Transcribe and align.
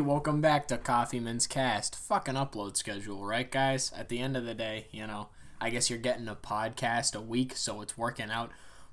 Welcome 0.00 0.40
back 0.40 0.68
to 0.68 0.76
Coffeeman's 0.76 1.46
Cast. 1.46 1.96
Fucking 1.96 2.34
upload 2.34 2.76
schedule, 2.76 3.24
right, 3.24 3.50
guys? 3.50 3.92
At 3.96 4.08
the 4.08 4.18
end 4.18 4.36
of 4.36 4.44
the 4.44 4.54
day, 4.54 4.88
you 4.90 5.06
know, 5.06 5.28
I 5.60 5.70
guess 5.70 5.88
you're 5.88 5.98
getting 5.98 6.28
a 6.28 6.34
podcast 6.34 7.16
a 7.16 7.20
week, 7.20 7.56
so 7.56 7.80
it's 7.80 7.96
working 7.96 8.30
out. 8.30 8.50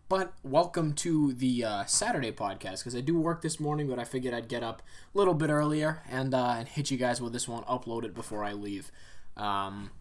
But 0.08 0.34
welcome 0.44 0.94
to 0.94 1.34
the 1.34 1.66
uh, 1.66 1.86
Saturday 1.86 2.31
podcast 2.31 2.79
because 2.79 2.96
I 2.96 3.02
do 3.02 3.20
work 3.20 3.42
this 3.42 3.60
morning, 3.60 3.88
but 3.88 4.00
I 4.00 4.05
figured 4.05 4.34
I'd 4.34 4.47
get 4.47 4.63
up 4.63 4.81
a 5.13 5.18
little 5.18 5.34
bit 5.34 5.50
earlier 5.50 6.04
and 6.10 6.33
uh, 6.33 6.55
and 6.58 6.67
hit 6.67 6.89
you 6.89 6.97
guys 6.97 7.22
with 7.22 7.33
this 7.33 7.47
one, 7.47 7.63
upload 7.63 8.06
it 8.06 8.13
before 8.13 8.44
I 8.44 8.54
leave. 8.54 8.90
Um, 9.35 9.92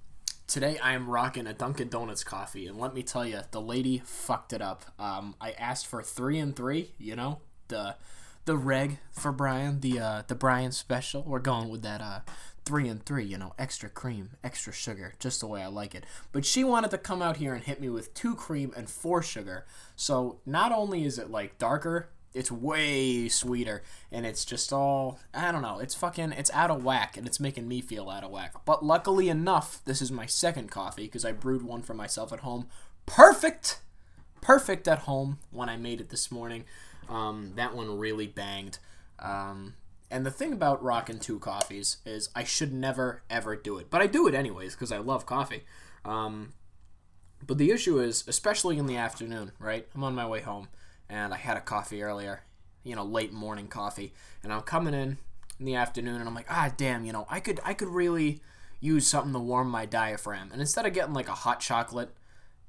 today 0.46 0.78
I 0.78 0.92
am 0.92 1.10
rocking 1.10 1.46
a 1.48 1.52
Dunkin' 1.52 1.88
Donuts 1.88 2.22
coffee, 2.22 2.66
and 2.66 2.78
let 2.78 2.94
me 2.94 3.02
tell 3.02 3.26
you, 3.26 3.40
the 3.50 3.60
lady 3.60 4.02
fucked 4.04 4.52
it 4.52 4.62
up. 4.62 4.84
Um, 4.98 5.34
I 5.40 5.50
asked 5.52 5.86
for 5.86 6.02
three 6.02 6.38
and 6.38 6.54
three, 6.54 6.92
you 6.98 7.16
know, 7.16 7.40
the 7.68 7.96
the 8.44 8.56
reg 8.56 8.98
for 9.10 9.32
Brian, 9.32 9.80
the 9.80 10.00
uh, 10.00 10.22
the 10.26 10.34
Brian 10.34 10.72
special. 10.72 11.22
We're 11.22 11.38
going 11.38 11.68
with 11.68 11.82
that 11.82 12.00
uh, 12.00 12.20
three 12.64 12.88
and 12.88 13.04
three, 13.04 13.24
you 13.24 13.38
know, 13.38 13.54
extra 13.58 13.88
cream, 13.88 14.30
extra 14.42 14.72
sugar, 14.72 15.14
just 15.18 15.40
the 15.40 15.46
way 15.46 15.62
I 15.62 15.66
like 15.68 15.94
it. 15.94 16.04
But 16.32 16.44
she 16.44 16.64
wanted 16.64 16.90
to 16.92 16.98
come 16.98 17.22
out 17.22 17.36
here 17.36 17.54
and 17.54 17.62
hit 17.62 17.80
me 17.80 17.88
with 17.88 18.14
two 18.14 18.34
cream 18.34 18.72
and 18.76 18.88
four 18.88 19.22
sugar. 19.22 19.64
So 19.96 20.38
not 20.46 20.72
only 20.72 21.04
is 21.04 21.18
it 21.18 21.30
like 21.30 21.58
darker, 21.58 22.08
it's 22.34 22.50
way 22.50 23.28
sweeter, 23.28 23.82
and 24.10 24.24
it's 24.24 24.44
just 24.44 24.72
all 24.72 25.18
I 25.34 25.52
don't 25.52 25.62
know. 25.62 25.78
It's 25.78 25.94
fucking 25.94 26.32
it's 26.32 26.50
out 26.52 26.70
of 26.70 26.84
whack, 26.84 27.16
and 27.16 27.26
it's 27.26 27.40
making 27.40 27.68
me 27.68 27.80
feel 27.80 28.08
out 28.08 28.24
of 28.24 28.30
whack. 28.30 28.64
But 28.64 28.84
luckily 28.84 29.28
enough, 29.28 29.80
this 29.84 30.00
is 30.02 30.10
my 30.10 30.26
second 30.26 30.70
coffee 30.70 31.04
because 31.04 31.24
I 31.24 31.32
brewed 31.32 31.62
one 31.62 31.82
for 31.82 31.94
myself 31.94 32.32
at 32.32 32.40
home. 32.40 32.68
Perfect, 33.06 33.80
perfect 34.40 34.88
at 34.88 35.00
home 35.00 35.38
when 35.50 35.68
I 35.68 35.76
made 35.76 36.00
it 36.00 36.10
this 36.10 36.30
morning. 36.30 36.64
Um, 37.08 37.52
that 37.56 37.74
one 37.74 37.98
really 37.98 38.26
banged. 38.26 38.78
Um, 39.18 39.74
and 40.10 40.26
the 40.26 40.30
thing 40.30 40.52
about 40.52 40.82
rocking 40.82 41.18
two 41.18 41.38
coffees 41.38 41.96
is 42.04 42.28
I 42.34 42.44
should 42.44 42.72
never 42.72 43.22
ever 43.30 43.56
do 43.56 43.78
it, 43.78 43.88
but 43.90 44.02
I 44.02 44.06
do 44.06 44.28
it 44.28 44.34
anyways 44.34 44.74
because 44.74 44.92
I 44.92 44.98
love 44.98 45.26
coffee. 45.26 45.64
Um, 46.04 46.52
but 47.46 47.58
the 47.58 47.70
issue 47.70 47.98
is, 47.98 48.24
especially 48.28 48.78
in 48.78 48.86
the 48.86 48.96
afternoon, 48.96 49.52
right? 49.58 49.88
I'm 49.94 50.04
on 50.04 50.14
my 50.14 50.26
way 50.26 50.40
home 50.40 50.68
and 51.08 51.32
I 51.32 51.38
had 51.38 51.56
a 51.56 51.60
coffee 51.60 52.02
earlier, 52.02 52.42
you 52.84 52.94
know, 52.94 53.04
late 53.04 53.32
morning 53.32 53.68
coffee, 53.68 54.12
and 54.42 54.52
I'm 54.52 54.62
coming 54.62 54.94
in 54.94 55.18
in 55.58 55.66
the 55.66 55.74
afternoon 55.74 56.16
and 56.16 56.28
I'm 56.28 56.34
like, 56.34 56.50
ah, 56.50 56.72
damn, 56.76 57.04
you 57.04 57.12
know, 57.12 57.26
I 57.30 57.40
could 57.40 57.60
I 57.64 57.74
could 57.74 57.88
really 57.88 58.40
use 58.80 59.06
something 59.06 59.32
to 59.32 59.38
warm 59.38 59.70
my 59.70 59.86
diaphragm, 59.86 60.50
and 60.52 60.60
instead 60.60 60.84
of 60.86 60.92
getting 60.92 61.14
like 61.14 61.28
a 61.28 61.32
hot 61.34 61.60
chocolate 61.60 62.14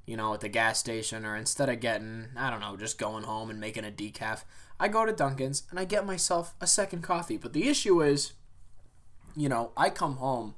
you 0.06 0.16
know, 0.16 0.34
at 0.34 0.40
the 0.40 0.48
gas 0.48 0.78
station, 0.78 1.24
or 1.24 1.36
instead 1.36 1.68
of 1.68 1.80
getting, 1.80 2.28
I 2.36 2.50
don't 2.50 2.60
know, 2.60 2.76
just 2.76 2.98
going 2.98 3.24
home 3.24 3.50
and 3.50 3.60
making 3.60 3.84
a 3.84 3.90
decaf, 3.90 4.44
I 4.78 4.88
go 4.88 5.04
to 5.04 5.12
Dunkin's 5.12 5.62
and 5.70 5.78
I 5.78 5.84
get 5.84 6.06
myself 6.06 6.54
a 6.60 6.66
second 6.66 7.02
coffee. 7.02 7.36
But 7.36 7.52
the 7.52 7.68
issue 7.68 8.02
is, 8.02 8.32
you 9.36 9.48
know, 9.48 9.72
I 9.76 9.90
come 9.90 10.16
home 10.16 10.54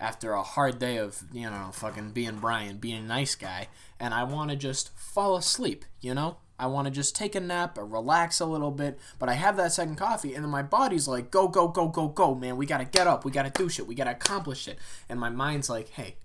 after 0.00 0.32
a 0.32 0.42
hard 0.42 0.78
day 0.78 0.96
of, 0.96 1.24
you 1.32 1.50
know, 1.50 1.70
fucking 1.72 2.12
being 2.12 2.38
Brian, 2.38 2.78
being 2.78 3.04
a 3.04 3.06
nice 3.06 3.34
guy, 3.34 3.68
and 3.98 4.14
I 4.14 4.24
want 4.24 4.50
to 4.50 4.56
just 4.56 4.96
fall 4.96 5.36
asleep, 5.36 5.84
you 6.00 6.14
know? 6.14 6.38
I 6.60 6.66
want 6.66 6.86
to 6.86 6.90
just 6.90 7.14
take 7.14 7.36
a 7.36 7.40
nap 7.40 7.78
or 7.78 7.86
relax 7.86 8.40
a 8.40 8.46
little 8.46 8.72
bit, 8.72 8.98
but 9.18 9.28
I 9.28 9.34
have 9.34 9.56
that 9.56 9.72
second 9.72 9.96
coffee, 9.96 10.34
and 10.34 10.44
then 10.44 10.50
my 10.50 10.62
body's 10.62 11.06
like, 11.06 11.30
go, 11.30 11.46
go, 11.46 11.68
go, 11.68 11.86
go, 11.88 12.08
go, 12.08 12.34
man. 12.34 12.56
We 12.56 12.66
got 12.66 12.78
to 12.78 12.84
get 12.84 13.06
up. 13.06 13.24
We 13.24 13.30
got 13.30 13.44
to 13.44 13.62
do 13.62 13.68
shit. 13.68 13.86
We 13.86 13.94
got 13.94 14.04
to 14.04 14.10
accomplish 14.10 14.66
it. 14.66 14.78
And 15.08 15.20
my 15.20 15.30
mind's 15.30 15.70
like, 15.70 15.90
hey, 15.90 16.16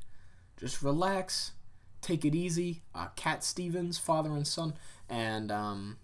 just 0.60 0.82
relax 0.82 1.52
Take 2.04 2.24
It 2.26 2.36
Easy, 2.36 2.84
uh, 2.94 3.08
Cat 3.16 3.44
Stevens, 3.44 3.98
father 3.98 4.32
and 4.32 4.48
son, 4.48 4.74
and 5.10 5.52
um, 5.52 5.98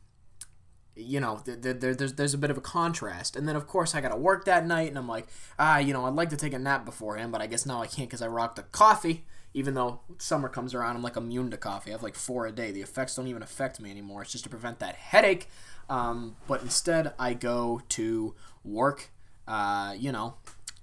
you 0.95 1.19
know, 1.19 1.42
th- 1.44 1.61
th- 1.61 1.78
there's 1.80 2.14
there's 2.14 2.33
a 2.33 2.38
bit 2.38 2.52
of 2.52 2.58
a 2.58 2.61
contrast. 2.61 3.36
And 3.36 3.47
then 3.47 3.55
of 3.55 3.67
course 3.67 3.95
I 3.95 4.02
got 4.02 4.09
to 4.09 4.17
work 4.17 4.45
that 4.45 4.66
night, 4.66 4.89
and 4.89 4.97
I'm 4.97 5.08
like, 5.08 5.27
ah, 5.58 5.77
you 5.77 5.94
know, 5.94 6.05
I'd 6.05 6.16
like 6.16 6.30
to 6.30 6.38
take 6.38 6.53
a 6.53 6.59
nap 6.59 6.86
beforehand, 6.86 7.31
but 7.31 7.42
I 7.42 7.47
guess 7.47 7.66
now 7.66 7.81
I 7.81 7.88
can't 7.88 8.09
because 8.09 8.22
I 8.22 8.27
rocked 8.27 8.59
a 8.59 8.64
coffee. 8.64 9.25
Even 9.53 9.73
though 9.73 10.02
summer 10.20 10.47
comes 10.47 10.75
around, 10.75 10.95
I'm 10.95 11.02
like 11.02 11.16
immune 11.16 11.50
to 11.52 11.58
coffee. 11.58 11.89
I 11.89 11.94
have 11.94 12.03
like 12.03 12.15
four 12.15 12.45
a 12.45 12.52
day. 12.52 12.71
The 12.71 12.82
effects 12.82 13.15
don't 13.15 13.27
even 13.27 13.42
affect 13.42 13.80
me 13.80 13.89
anymore. 13.89 14.21
It's 14.21 14.32
just 14.32 14.43
to 14.43 14.49
prevent 14.49 14.80
that 14.80 14.95
headache. 14.95 15.48
Um, 15.89 16.36
but 16.48 16.61
instead, 16.61 17.14
I 17.17 17.33
go 17.33 17.82
to 17.89 18.36
work. 18.64 19.09
Uh, 19.48 19.95
you 19.98 20.11
know, 20.11 20.36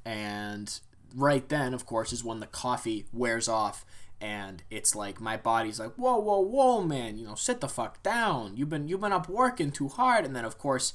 and 0.04 0.80
right 1.14 1.48
then, 1.48 1.72
of 1.72 1.86
course, 1.86 2.12
is 2.12 2.24
when 2.24 2.40
the 2.40 2.46
coffee 2.46 3.06
wears 3.12 3.48
off 3.48 3.84
and 4.20 4.62
it's 4.70 4.94
like 4.94 5.20
my 5.20 5.36
body's 5.36 5.78
like 5.78 5.92
whoa 5.94 6.16
whoa 6.18 6.40
whoa 6.40 6.82
man 6.82 7.18
you 7.18 7.26
know 7.26 7.34
sit 7.34 7.60
the 7.60 7.68
fuck 7.68 8.02
down. 8.02 8.56
You've 8.56 8.70
been 8.70 8.88
you've 8.88 9.00
been 9.00 9.12
up 9.12 9.28
working 9.28 9.70
too 9.70 9.88
hard. 9.88 10.24
And 10.24 10.34
then 10.34 10.44
of 10.44 10.58
course 10.58 10.92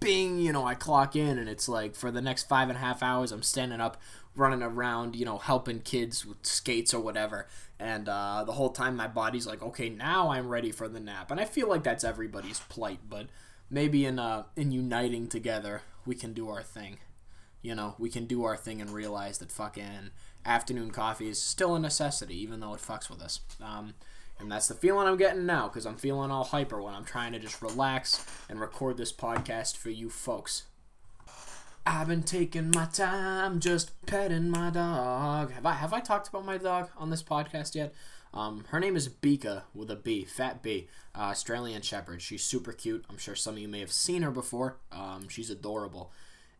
bing 0.00 0.38
you 0.38 0.52
know 0.52 0.66
i 0.66 0.74
clock 0.74 1.16
in 1.16 1.38
and 1.38 1.48
it's 1.48 1.68
like 1.68 1.94
for 1.94 2.10
the 2.10 2.20
next 2.20 2.48
five 2.48 2.68
and 2.68 2.76
a 2.76 2.80
half 2.80 3.02
hours 3.02 3.32
i'm 3.32 3.42
standing 3.42 3.80
up 3.80 3.96
running 4.36 4.62
around 4.62 5.16
you 5.16 5.24
know 5.24 5.38
helping 5.38 5.80
kids 5.80 6.26
with 6.26 6.44
skates 6.44 6.92
or 6.92 7.00
whatever. 7.00 7.46
And 7.78 8.08
uh, 8.08 8.44
the 8.44 8.52
whole 8.52 8.70
time 8.70 8.96
my 8.96 9.08
body's 9.08 9.46
like 9.46 9.62
okay 9.62 9.88
now 9.88 10.30
i'm 10.30 10.48
ready 10.48 10.70
for 10.72 10.88
the 10.88 11.00
nap. 11.00 11.30
And 11.30 11.40
i 11.40 11.44
feel 11.44 11.68
like 11.68 11.82
that's 11.82 12.04
everybody's 12.04 12.60
plight 12.60 13.00
but 13.08 13.26
maybe 13.70 14.04
in 14.04 14.18
uh 14.18 14.44
in 14.56 14.72
uniting 14.72 15.28
together 15.28 15.82
we 16.04 16.14
can 16.14 16.32
do 16.32 16.48
our 16.48 16.62
thing. 16.62 16.98
You 17.62 17.74
know 17.74 17.94
we 17.98 18.10
can 18.10 18.26
do 18.26 18.44
our 18.44 18.56
thing 18.56 18.80
and 18.80 18.90
realize 18.90 19.38
that 19.38 19.52
fucking 19.52 20.10
afternoon 20.44 20.90
coffee 20.90 21.28
is 21.28 21.40
still 21.40 21.74
a 21.74 21.80
necessity, 21.80 22.40
even 22.42 22.60
though 22.60 22.74
it 22.74 22.80
fucks 22.80 23.08
with 23.08 23.20
us. 23.20 23.40
Um, 23.62 23.94
and 24.38 24.50
that's 24.50 24.68
the 24.68 24.74
feeling 24.74 25.06
I'm 25.06 25.16
getting 25.16 25.46
now 25.46 25.68
because 25.68 25.86
I'm 25.86 25.96
feeling 25.96 26.30
all 26.30 26.44
hyper 26.44 26.82
when 26.82 26.94
I'm 26.94 27.04
trying 27.04 27.32
to 27.32 27.38
just 27.38 27.62
relax 27.62 28.24
and 28.48 28.60
record 28.60 28.96
this 28.96 29.12
podcast 29.12 29.76
for 29.76 29.90
you 29.90 30.10
folks. 30.10 30.64
I've 31.86 32.08
been 32.08 32.22
taking 32.22 32.70
my 32.74 32.86
time, 32.86 33.60
just 33.60 33.92
petting 34.06 34.48
my 34.50 34.70
dog. 34.70 35.52
Have 35.52 35.66
I 35.66 35.72
have 35.74 35.92
I 35.92 36.00
talked 36.00 36.28
about 36.28 36.44
my 36.44 36.56
dog 36.56 36.88
on 36.96 37.10
this 37.10 37.22
podcast 37.22 37.74
yet? 37.74 37.94
Um, 38.32 38.64
her 38.70 38.80
name 38.80 38.96
is 38.96 39.08
Bika 39.08 39.62
with 39.74 39.90
a 39.90 39.96
B, 39.96 40.24
Fat 40.24 40.62
B, 40.62 40.88
uh, 41.14 41.24
Australian 41.24 41.82
Shepherd. 41.82 42.20
She's 42.20 42.42
super 42.42 42.72
cute. 42.72 43.04
I'm 43.08 43.18
sure 43.18 43.36
some 43.36 43.54
of 43.54 43.60
you 43.60 43.68
may 43.68 43.80
have 43.80 43.92
seen 43.92 44.22
her 44.22 44.32
before. 44.32 44.78
Um, 44.90 45.28
she's 45.28 45.50
adorable 45.50 46.10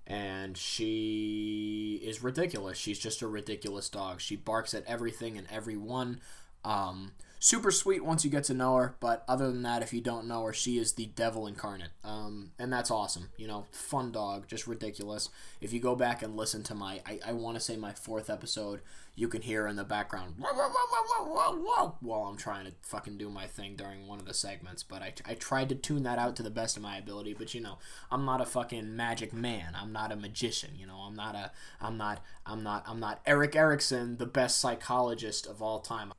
and 0.07 0.57
she 0.57 2.01
is 2.03 2.23
ridiculous. 2.23 2.79
She's 2.79 2.99
just 2.99 3.23
a 3.23 3.27
ridiculous 3.27 3.89
dog. 3.89 4.21
She 4.21 4.37
barks 4.37 4.75
at 4.75 4.85
everything 4.87 5.39
and 5.39 5.47
everyone. 5.51 6.21
Um, 6.65 7.13
super 7.45 7.71
sweet 7.71 8.03
once 8.03 8.25
you 8.25 8.31
get 8.31 8.43
to 8.43 8.55
know 8.55 8.75
her, 8.75 8.97
but 9.01 9.23
other 9.29 9.53
than 9.53 9.61
that, 9.61 9.83
if 9.83 9.93
you 9.93 10.01
don't 10.01 10.27
know 10.27 10.45
her, 10.45 10.53
she 10.55 10.79
is 10.79 10.95
the 10.95 11.05
devil 11.05 11.47
incarnate. 11.47 11.91
Um, 12.03 12.53
and 12.59 12.73
that's 12.73 12.91
awesome. 12.91 13.29
You 13.37 13.47
know, 13.47 13.67
fun 13.71 14.13
dog, 14.13 14.49
just 14.49 14.67
ridiculous. 14.67 15.29
If 15.61 15.71
you 15.71 15.79
go 15.79 15.95
back 15.95 16.23
and 16.23 16.39
listen 16.39 16.63
to 16.63 16.75
my, 16.75 17.03
I, 17.05 17.21
I 17.27 17.33
want 17.35 17.57
to 17.57 17.61
say 17.61 17.77
my 17.77 17.93
fourth 17.93 18.31
episode, 18.31 18.81
you 19.15 19.29
can 19.29 19.43
hear 19.43 19.67
in 19.67 19.77
the 19.77 19.85
background 19.85 20.37
whoa, 20.39 20.53
whoa, 20.55 21.57
whoa, 21.63 21.95
while 22.01 22.23
I'm 22.23 22.39
trying 22.39 22.65
to 22.65 22.73
fucking 22.81 23.19
do 23.19 23.29
my 23.29 23.47
thing 23.47 23.77
during 23.77 24.07
one 24.07 24.19
of 24.19 24.25
the 24.25 24.33
segments. 24.33 24.83
But 24.83 25.03
I, 25.03 25.13
I 25.27 25.35
tried 25.35 25.69
to 25.69 25.75
tune 25.75 26.03
that 26.05 26.19
out 26.19 26.37
to 26.37 26.43
the 26.43 26.49
best 26.49 26.79
of 26.79 26.83
my 26.83 26.97
ability. 26.97 27.35
But 27.35 27.53
you 27.53 27.61
know, 27.61 27.77
I'm 28.11 28.25
not 28.25 28.41
a 28.41 28.47
fucking 28.47 28.97
magic 28.97 29.35
man. 29.35 29.77
I'm 29.79 29.93
not 29.93 30.13
a 30.13 30.17
magician. 30.17 30.71
You 30.79 30.87
know, 30.87 30.97
I'm 30.97 31.15
not 31.15 31.35
a, 31.35 31.51
I'm 31.79 31.99
not, 31.99 32.25
I'm 32.47 32.63
not, 32.63 32.85
I'm 32.87 33.01
not 33.01 33.21
Erik 33.27 33.55
Erikson, 33.55 34.17
the 34.17 34.25
best 34.25 34.59
psychologist 34.59 35.47
of 35.47 35.61
all 35.61 35.81
time. 35.81 36.15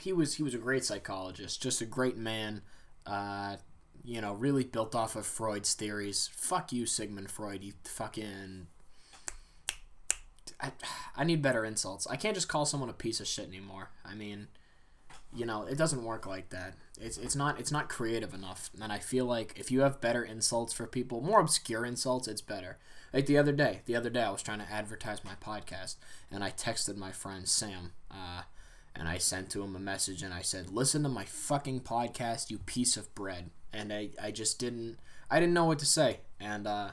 He 0.00 0.12
was 0.12 0.34
he 0.34 0.42
was 0.42 0.54
a 0.54 0.58
great 0.58 0.84
psychologist, 0.84 1.62
just 1.62 1.80
a 1.80 1.86
great 1.86 2.16
man. 2.16 2.62
Uh, 3.06 3.56
you 4.04 4.20
know, 4.20 4.32
really 4.32 4.64
built 4.64 4.94
off 4.94 5.16
of 5.16 5.26
Freud's 5.26 5.74
theories. 5.74 6.30
Fuck 6.34 6.72
you, 6.72 6.86
Sigmund 6.86 7.30
Freud. 7.30 7.62
You 7.62 7.72
fucking 7.84 8.66
I, 10.60 10.72
I 11.16 11.24
need 11.24 11.42
better 11.42 11.64
insults. 11.64 12.06
I 12.06 12.16
can't 12.16 12.34
just 12.34 12.48
call 12.48 12.66
someone 12.66 12.88
a 12.88 12.94
piece 12.94 13.20
of 13.20 13.26
shit 13.26 13.46
anymore. 13.46 13.90
I 14.04 14.14
mean, 14.14 14.48
you 15.34 15.46
know, 15.46 15.64
it 15.64 15.78
doesn't 15.78 16.04
work 16.04 16.26
like 16.26 16.50
that. 16.50 16.74
It's 17.00 17.18
it's 17.18 17.36
not 17.36 17.60
it's 17.60 17.72
not 17.72 17.88
creative 17.88 18.34
enough. 18.34 18.70
And 18.80 18.92
I 18.92 18.98
feel 18.98 19.26
like 19.26 19.54
if 19.56 19.70
you 19.70 19.80
have 19.80 20.00
better 20.00 20.24
insults 20.24 20.72
for 20.72 20.86
people, 20.86 21.20
more 21.20 21.40
obscure 21.40 21.84
insults, 21.84 22.28
it's 22.28 22.40
better. 22.40 22.78
Like 23.12 23.26
the 23.26 23.38
other 23.38 23.52
day, 23.52 23.80
the 23.86 23.96
other 23.96 24.10
day 24.10 24.22
I 24.22 24.30
was 24.30 24.42
trying 24.42 24.58
to 24.58 24.70
advertise 24.70 25.24
my 25.24 25.34
podcast, 25.34 25.96
and 26.30 26.42
I 26.42 26.50
texted 26.50 26.96
my 26.96 27.12
friend 27.12 27.48
Sam, 27.48 27.92
uh, 28.10 28.42
and 28.98 29.08
I 29.08 29.18
sent 29.18 29.50
to 29.50 29.62
him 29.62 29.76
a 29.76 29.80
message, 29.80 30.22
and 30.22 30.34
I 30.34 30.42
said, 30.42 30.70
"Listen 30.70 31.02
to 31.04 31.08
my 31.08 31.24
fucking 31.24 31.80
podcast, 31.80 32.50
you 32.50 32.58
piece 32.58 32.96
of 32.96 33.14
bread." 33.14 33.50
And 33.72 33.92
I 33.92 34.10
I 34.20 34.30
just 34.30 34.58
didn't 34.58 34.98
I 35.30 35.40
didn't 35.40 35.54
know 35.54 35.66
what 35.66 35.78
to 35.80 35.86
say, 35.86 36.20
and 36.40 36.66
uh, 36.66 36.90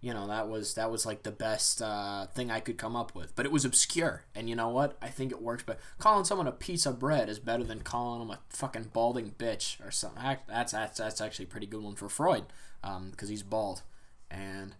you 0.00 0.12
know 0.12 0.26
that 0.26 0.48
was 0.48 0.74
that 0.74 0.90
was 0.90 1.06
like 1.06 1.22
the 1.22 1.30
best 1.30 1.80
uh, 1.80 2.26
thing 2.26 2.50
I 2.50 2.60
could 2.60 2.76
come 2.76 2.96
up 2.96 3.14
with. 3.14 3.34
But 3.34 3.46
it 3.46 3.52
was 3.52 3.64
obscure, 3.64 4.24
and 4.34 4.50
you 4.50 4.56
know 4.56 4.68
what? 4.68 4.98
I 5.00 5.08
think 5.08 5.32
it 5.32 5.40
works. 5.40 5.62
But 5.64 5.78
calling 5.98 6.24
someone 6.24 6.46
a 6.46 6.52
piece 6.52 6.84
of 6.84 6.98
bread 6.98 7.28
is 7.28 7.38
better 7.38 7.64
than 7.64 7.80
calling 7.80 8.20
them 8.20 8.30
a 8.30 8.40
fucking 8.50 8.90
balding 8.92 9.34
bitch 9.38 9.84
or 9.86 9.90
something. 9.90 10.22
That's 10.48 10.72
that's 10.72 10.98
that's 10.98 11.20
actually 11.20 11.46
a 11.46 11.48
pretty 11.48 11.66
good 11.66 11.82
one 11.82 11.94
for 11.94 12.08
Freud, 12.08 12.44
um, 12.82 13.10
because 13.10 13.28
he's 13.28 13.42
bald, 13.42 13.82
and 14.30 14.74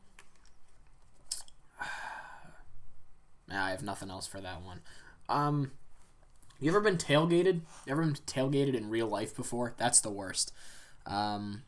I 3.50 3.70
have 3.70 3.82
nothing 3.82 4.11
else 4.11 4.26
for 4.26 4.40
that 4.40 4.62
one. 4.62 4.81
Um, 5.29 5.70
you 6.61 6.71
ever 6.71 6.81
been 6.81 6.97
tailgated? 6.97 7.62
Ever 7.87 8.03
been 8.03 8.15
tailgated 8.15 8.75
in 8.75 8.91
real 8.91 9.06
life 9.06 9.37
before? 9.37 9.75
That's 9.77 10.01
the 10.01 10.11
worst. 10.11 10.53
Um, 11.06 11.62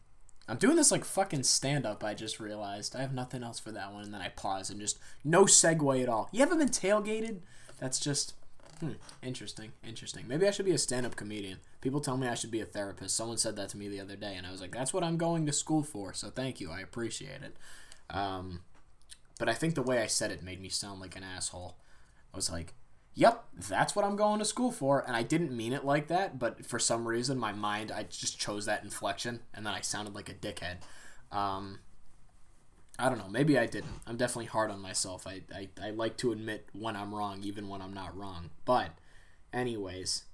I'm 0.49 0.59
doing 0.59 0.77
this 0.77 0.93
like 0.93 1.05
fucking 1.05 1.43
stand 1.43 1.85
up, 1.85 2.05
I 2.05 2.15
just 2.15 2.39
realized. 2.39 2.95
I 2.95 3.01
have 3.01 3.13
nothing 3.13 3.43
else 3.43 3.59
for 3.59 3.73
that 3.73 3.93
one, 3.93 4.05
and 4.05 4.15
then 4.15 4.23
I 4.23 4.29
pause 4.29 4.71
and 4.71 4.81
just 4.81 4.99
no 5.25 5.45
segue 5.45 6.03
at 6.03 6.09
all. 6.09 6.29
You 6.33 6.41
haven't 6.41 6.59
been 6.59 6.69
tailgated? 6.69 7.41
That's 7.79 7.99
just 7.99 8.35
hmm, 8.81 8.93
interesting, 9.23 9.73
interesting. 9.87 10.29
Maybe 10.29 10.47
I 10.47 10.51
should 10.53 10.67
be 10.67 10.73
a 10.73 10.79
stand 10.79 11.05
up 11.05 11.17
comedian. 11.17 11.59
People 11.81 12.01
tell 12.01 12.17
me 12.17 12.29
I 12.29 12.35
should 12.35 12.51
be 12.51 12.61
a 12.61 12.67
therapist. 12.67 13.17
Someone 13.17 13.39
said 13.39 13.57
that 13.57 13.71
to 13.71 13.77
me 13.77 13.89
the 13.89 14.01
other 14.01 14.17
day, 14.17 14.35
and 14.37 14.47
I 14.47 14.53
was 14.53 14.61
like, 14.61 14.73
that's 14.73 14.95
what 14.95 15.03
I'm 15.03 15.17
going 15.17 15.47
to 15.47 15.53
school 15.53 15.83
for, 15.83 16.13
so 16.13 16.31
thank 16.31 16.61
you. 16.61 16.71
I 16.71 16.81
appreciate 16.81 17.43
it. 17.43 17.57
Um, 18.09 18.61
but 19.39 19.49
I 19.49 19.55
think 19.55 19.75
the 19.75 19.83
way 19.83 20.01
I 20.01 20.07
said 20.07 20.31
it 20.31 20.43
made 20.43 20.61
me 20.61 20.69
sound 20.69 21.01
like 21.01 21.17
an 21.17 21.25
asshole. 21.25 21.77
I 22.33 22.37
was 22.37 22.51
like, 22.51 22.75
yep, 23.17 23.45
that's 23.69 23.97
what 23.97 24.05
I'm 24.05 24.15
going 24.15 24.39
to 24.39 24.45
school 24.45 24.71
for. 24.71 25.03
And 25.05 25.17
I 25.17 25.25
didn't 25.25 25.57
mean 25.57 25.73
it 25.73 25.85
like 25.85 26.07
that, 26.09 26.39
but 26.39 26.65
for 26.65 26.79
some 26.79 27.09
reason, 27.09 27.39
my 27.39 27.53
mind, 27.53 27.91
I 27.91 28.05
just 28.05 28.39
chose 28.39 28.67
that 28.67 28.85
inflection, 28.85 29.41
and 29.53 29.67
then 29.67 29.73
I 29.75 29.81
sounded 29.81 30.15
like 30.15 30.29
a 30.29 30.35
dickhead. 30.35 30.77
Um, 31.33 31.81
I 32.99 33.09
don't 33.09 33.19
know. 33.19 33.29
Maybe 33.29 33.59
I 33.59 33.67
didn't. 33.67 34.01
I'm 34.07 34.17
definitely 34.17 34.47
hard 34.47 34.71
on 34.71 34.81
myself. 34.81 35.27
I, 35.27 35.41
I, 35.53 35.69
I 35.83 35.91
like 35.91 36.17
to 36.19 36.31
admit 36.31 36.69
when 36.73 36.95
I'm 36.95 37.15
wrong, 37.15 37.41
even 37.43 37.69
when 37.69 37.83
I'm 37.83 37.93
not 37.95 38.17
wrong. 38.17 38.51
But, 38.65 38.91
anyways, 39.53 40.25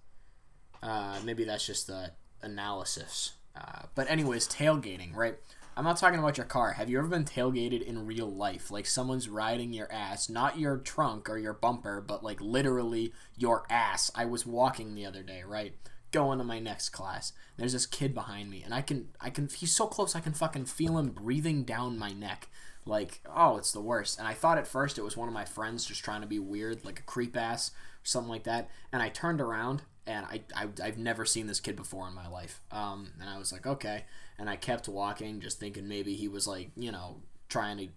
uh, 0.82 1.18
maybe 1.24 1.44
that's 1.44 1.66
just 1.66 1.86
the 1.86 2.12
analysis. 2.42 3.32
Uh, 3.56 3.86
but, 3.94 4.10
anyways, 4.10 4.48
tailgating, 4.48 5.14
right? 5.14 5.36
I'm 5.74 5.84
not 5.84 5.96
talking 5.96 6.18
about 6.18 6.36
your 6.36 6.46
car. 6.46 6.72
Have 6.72 6.90
you 6.90 6.98
ever 6.98 7.08
been 7.08 7.24
tailgated 7.24 7.82
in 7.82 8.06
real 8.06 8.30
life? 8.30 8.70
Like 8.70 8.84
someone's 8.84 9.28
riding 9.28 9.72
your 9.72 9.90
ass, 9.90 10.28
not 10.28 10.58
your 10.58 10.76
trunk 10.76 11.30
or 11.30 11.38
your 11.38 11.54
bumper, 11.54 12.00
but 12.00 12.22
like 12.22 12.40
literally 12.40 13.12
your 13.38 13.64
ass. 13.70 14.10
I 14.14 14.26
was 14.26 14.44
walking 14.44 14.94
the 14.94 15.06
other 15.06 15.22
day, 15.22 15.42
right? 15.46 15.74
Going 16.10 16.38
to 16.38 16.44
my 16.44 16.58
next 16.58 16.90
class. 16.90 17.32
There's 17.56 17.72
this 17.72 17.86
kid 17.86 18.14
behind 18.14 18.50
me, 18.50 18.62
and 18.62 18.74
I 18.74 18.82
can, 18.82 19.08
I 19.18 19.30
can, 19.30 19.48
he's 19.48 19.74
so 19.74 19.86
close, 19.86 20.14
I 20.14 20.20
can 20.20 20.34
fucking 20.34 20.66
feel 20.66 20.98
him 20.98 21.10
breathing 21.10 21.64
down 21.64 21.98
my 21.98 22.10
neck. 22.10 22.48
Like, 22.84 23.20
oh, 23.34 23.56
it's 23.56 23.72
the 23.72 23.80
worst. 23.80 24.18
And 24.18 24.28
I 24.28 24.34
thought 24.34 24.58
at 24.58 24.66
first 24.66 24.98
it 24.98 25.02
was 25.02 25.16
one 25.16 25.28
of 25.28 25.34
my 25.34 25.46
friends 25.46 25.86
just 25.86 26.04
trying 26.04 26.20
to 26.20 26.26
be 26.26 26.38
weird, 26.38 26.84
like 26.84 26.98
a 26.98 27.04
creep 27.04 27.34
ass 27.34 27.70
or 27.70 28.04
something 28.04 28.30
like 28.30 28.44
that. 28.44 28.68
And 28.92 29.00
I 29.00 29.08
turned 29.08 29.40
around, 29.40 29.82
and 30.06 30.26
I, 30.26 30.42
I 30.54 30.68
I've 30.82 30.98
never 30.98 31.24
seen 31.24 31.46
this 31.46 31.60
kid 31.60 31.76
before 31.76 32.08
in 32.08 32.14
my 32.14 32.28
life. 32.28 32.60
Um, 32.70 33.12
and 33.20 33.30
I 33.30 33.38
was 33.38 33.52
like, 33.52 33.66
okay 33.66 34.04
and 34.38 34.48
I 34.48 34.56
kept 34.56 34.88
walking, 34.88 35.40
just 35.40 35.60
thinking 35.60 35.88
maybe 35.88 36.14
he 36.14 36.28
was 36.28 36.46
like, 36.46 36.70
you 36.76 36.92
know, 36.92 37.22
trying 37.48 37.78
to 37.78 37.88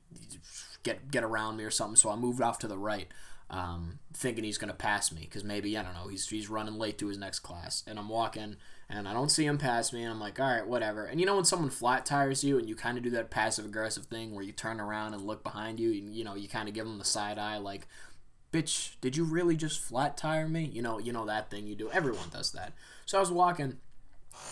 get 0.84 1.12
get 1.12 1.24
around 1.24 1.58
me 1.58 1.64
or 1.64 1.72
something. 1.72 1.96
So 1.96 2.10
I 2.10 2.16
moved 2.16 2.42
off 2.42 2.60
to 2.60 2.68
the 2.68 2.78
right, 2.78 3.08
um, 3.50 4.00
thinking 4.14 4.44
he's 4.44 4.58
gonna 4.58 4.74
pass 4.74 5.12
me 5.12 5.22
because 5.22 5.44
maybe 5.44 5.78
I 5.78 5.84
don't 5.84 5.94
know 5.94 6.08
he's 6.08 6.28
he's 6.28 6.50
running 6.50 6.76
late 6.76 6.98
to 7.00 7.08
his 7.08 7.18
next 7.18 7.40
class, 7.40 7.84
and 7.88 7.98
I'm 7.98 8.10
walking 8.10 8.58
and 8.90 9.08
I 9.08 9.14
don't 9.14 9.32
see 9.32 9.46
him 9.46 9.58
pass 9.58 9.92
me, 9.92 10.04
and 10.04 10.12
I'm 10.12 10.20
like, 10.20 10.40
all 10.40 10.46
right, 10.46 10.68
whatever. 10.68 11.06
And 11.06 11.20
you 11.20 11.26
know 11.26 11.36
when 11.36 11.46
someone 11.46 11.70
flat 11.70 12.06
tires 12.06 12.44
you, 12.44 12.60
and 12.60 12.70
you 12.70 12.76
kind 12.76 12.98
of 12.98 13.04
do 13.04 13.10
that 13.12 13.32
passive 13.32 13.66
aggressive 13.66 14.06
thing 14.06 14.34
where 14.34 14.44
you 14.44 14.52
turn 14.52 14.80
around 14.80 15.14
and 15.14 15.24
look 15.26 15.44
behind 15.44 15.80
you, 15.80 15.92
and 15.92 16.14
you 16.14 16.24
know 16.24 16.36
you 16.36 16.48
kind 16.48 16.68
of 16.68 16.76
give 16.76 16.86
them 16.86 17.00
the 17.00 17.06
side 17.06 17.40
eye, 17.40 17.58
like, 17.58 17.88
bitch, 18.54 18.96
did 19.02 19.18
you 19.18 19.24
really 19.24 19.56
just 19.56 19.80
flat 19.82 20.18
tire 20.18 20.48
me? 20.48 20.66
You 20.66 20.82
know, 20.82 21.00
you 21.00 21.12
know 21.12 21.26
that 21.26 21.50
thing 21.50 21.66
you 21.66 21.76
do. 21.76 21.90
Everyone 21.92 22.30
does 22.32 22.52
that. 22.52 22.74
So 23.06 23.18
I 23.18 23.22
was 23.22 23.32
walking 23.32 23.78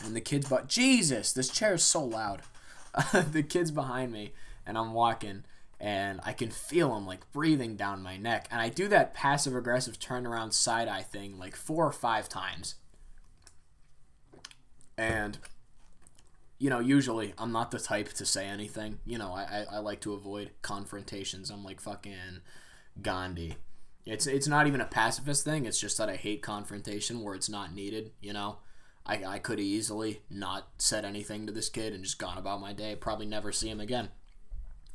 and 0.03 0.15
the 0.15 0.21
kids 0.21 0.47
but 0.49 0.67
Jesus, 0.67 1.31
this 1.33 1.49
chair 1.49 1.75
is 1.75 1.83
so 1.83 2.03
loud. 2.03 2.41
the 3.31 3.43
kids 3.43 3.71
behind 3.71 4.11
me, 4.11 4.33
and 4.65 4.77
I'm 4.77 4.93
walking, 4.93 5.43
and 5.79 6.19
I 6.23 6.33
can 6.33 6.49
feel 6.51 6.93
them 6.93 7.07
like 7.07 7.31
breathing 7.31 7.75
down 7.75 8.03
my 8.03 8.17
neck, 8.17 8.47
and 8.51 8.61
I 8.61 8.69
do 8.69 8.87
that 8.89 9.13
passive 9.13 9.55
aggressive 9.55 9.99
turnaround 9.99 10.53
side 10.53 10.87
eye 10.87 11.01
thing 11.01 11.37
like 11.37 11.55
four 11.55 11.85
or 11.85 11.91
five 11.91 12.29
times. 12.29 12.75
And 14.97 15.39
you 16.59 16.69
know, 16.69 16.79
usually 16.79 17.33
I'm 17.37 17.51
not 17.51 17.71
the 17.71 17.79
type 17.79 18.09
to 18.13 18.25
say 18.25 18.45
anything. 18.45 18.99
You 19.05 19.17
know, 19.17 19.33
I, 19.33 19.41
I, 19.41 19.75
I 19.75 19.79
like 19.79 19.99
to 20.01 20.13
avoid 20.13 20.51
confrontations. 20.61 21.49
I'm 21.49 21.63
like 21.63 21.81
fucking 21.81 22.39
Gandhi. 23.01 23.57
It's 24.05 24.27
it's 24.27 24.47
not 24.47 24.67
even 24.67 24.79
a 24.79 24.85
pacifist 24.85 25.43
thing. 25.43 25.65
It's 25.65 25.79
just 25.79 25.97
that 25.97 26.09
I 26.09 26.15
hate 26.15 26.41
confrontation 26.41 27.21
where 27.21 27.35
it's 27.35 27.49
not 27.49 27.73
needed. 27.73 28.11
You 28.21 28.31
know, 28.31 28.59
I, 29.05 29.23
I 29.25 29.39
could 29.39 29.59
easily 29.59 30.21
not 30.29 30.69
said 30.77 31.03
anything 31.05 31.45
to 31.45 31.53
this 31.53 31.69
kid 31.69 31.93
and 31.93 32.03
just 32.03 32.19
gone 32.19 32.37
about 32.37 32.61
my 32.61 32.73
day. 32.73 32.95
Probably 32.95 33.25
never 33.25 33.51
see 33.51 33.69
him 33.69 33.79
again. 33.79 34.09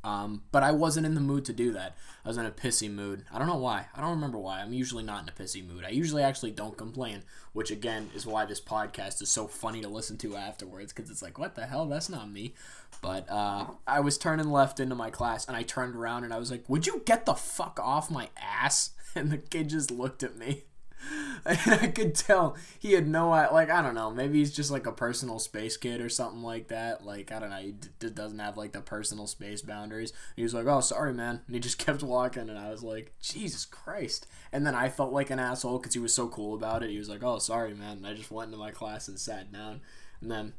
Um, 0.04 0.44
but 0.52 0.62
I 0.62 0.70
wasn't 0.70 1.06
in 1.06 1.14
the 1.14 1.20
mood 1.20 1.44
to 1.46 1.52
do 1.52 1.72
that. 1.72 1.96
I 2.24 2.28
was 2.28 2.38
in 2.38 2.46
a 2.46 2.50
pissy 2.50 2.90
mood. 2.90 3.24
I 3.32 3.38
don't 3.38 3.48
know 3.48 3.56
why. 3.56 3.86
I 3.94 4.00
don't 4.00 4.10
remember 4.10 4.38
why. 4.38 4.60
I'm 4.60 4.72
usually 4.72 5.02
not 5.02 5.22
in 5.22 5.28
a 5.28 5.32
pissy 5.32 5.66
mood. 5.66 5.84
I 5.84 5.90
usually 5.90 6.22
actually 6.22 6.52
don't 6.52 6.76
complain, 6.76 7.24
which 7.52 7.70
again 7.70 8.10
is 8.14 8.24
why 8.24 8.44
this 8.44 8.60
podcast 8.60 9.20
is 9.20 9.30
so 9.30 9.48
funny 9.48 9.80
to 9.82 9.88
listen 9.88 10.16
to 10.18 10.36
afterwards 10.36 10.92
because 10.92 11.10
it's 11.10 11.22
like, 11.22 11.36
what 11.36 11.56
the 11.56 11.66
hell? 11.66 11.86
That's 11.86 12.08
not 12.08 12.30
me. 12.30 12.54
But 13.02 13.28
uh, 13.28 13.66
I 13.86 14.00
was 14.00 14.16
turning 14.18 14.50
left 14.50 14.78
into 14.78 14.94
my 14.94 15.10
class 15.10 15.46
and 15.46 15.56
I 15.56 15.62
turned 15.62 15.96
around 15.96 16.24
and 16.24 16.32
I 16.32 16.38
was 16.38 16.50
like, 16.50 16.64
would 16.68 16.86
you 16.86 17.02
get 17.04 17.26
the 17.26 17.34
fuck 17.34 17.80
off 17.82 18.10
my 18.10 18.28
ass? 18.36 18.90
And 19.14 19.32
the 19.32 19.38
kid 19.38 19.70
just 19.70 19.90
looked 19.90 20.22
at 20.22 20.36
me. 20.36 20.64
and 21.44 21.58
I 21.80 21.86
could 21.88 22.14
tell 22.14 22.56
he 22.78 22.92
had 22.92 23.06
no 23.06 23.30
like 23.30 23.70
I 23.70 23.82
don't 23.82 23.94
know 23.94 24.10
maybe 24.10 24.38
he's 24.38 24.54
just 24.54 24.70
like 24.70 24.86
a 24.86 24.92
personal 24.92 25.38
space 25.38 25.76
kid 25.76 26.00
or 26.00 26.08
something 26.08 26.42
like 26.42 26.68
that 26.68 27.04
like 27.04 27.30
I 27.32 27.38
don't 27.38 27.50
know 27.50 27.56
he 27.56 27.72
d- 27.72 28.10
doesn't 28.10 28.38
have 28.38 28.56
like 28.56 28.72
the 28.72 28.80
personal 28.80 29.26
space 29.26 29.62
boundaries. 29.62 30.12
He 30.36 30.42
was 30.42 30.54
like 30.54 30.66
oh 30.66 30.80
sorry 30.80 31.14
man 31.14 31.40
and 31.46 31.54
he 31.54 31.60
just 31.60 31.78
kept 31.84 32.02
walking 32.02 32.48
and 32.48 32.58
I 32.58 32.70
was 32.70 32.82
like 32.82 33.12
Jesus 33.20 33.64
Christ. 33.64 34.26
And 34.52 34.66
then 34.66 34.74
I 34.74 34.88
felt 34.88 35.12
like 35.12 35.30
an 35.30 35.38
asshole 35.38 35.78
because 35.78 35.94
he 35.94 36.00
was 36.00 36.12
so 36.12 36.28
cool 36.28 36.54
about 36.54 36.82
it. 36.82 36.90
He 36.90 36.98
was 36.98 37.08
like 37.08 37.22
oh 37.22 37.38
sorry 37.38 37.74
man 37.74 37.98
and 37.98 38.06
I 38.06 38.14
just 38.14 38.30
went 38.30 38.48
into 38.48 38.58
my 38.58 38.70
class 38.70 39.08
and 39.08 39.18
sat 39.18 39.52
down. 39.52 39.80
And 40.20 40.30
then 40.30 40.54